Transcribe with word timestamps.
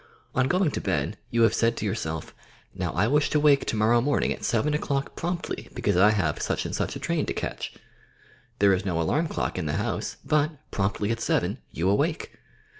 On 0.33 0.47
going 0.47 0.71
to 0.71 0.81
bed, 0.81 1.15
you 1.29 1.43
have 1.43 1.53
said 1.53 1.77
to 1.77 1.85
yourself, 1.85 2.33
"Now 2.73 2.91
I 2.93 3.05
wish 3.07 3.29
to 3.29 3.37
awake 3.37 3.65
tomorrow 3.67 4.01
morn 4.01 4.23
ing 4.23 4.33
at 4.33 4.43
seven 4.43 4.73
o'clock 4.73 5.15
promptly, 5.15 5.69
because 5.75 5.95
I 5.95 6.09
have 6.09 6.41
such 6.41 6.65
and 6.65 6.75
such 6.75 6.95
a 6.95 6.99
train 6.99 7.27
to 7.27 7.33
catch," 7.33 7.71
There 8.57 8.73
is 8.73 8.83
no 8.83 8.99
alarm 8.99 9.27
clock 9.27 9.59
in 9.59 9.67
the 9.67 9.73
house, 9.73 10.17
but, 10.25 10.53
promptly 10.71 11.11
at 11.11 11.19
seven, 11.19 11.59
you 11.69 11.87
awake 11.87 12.35